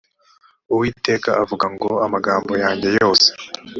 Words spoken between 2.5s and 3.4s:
yanjye yose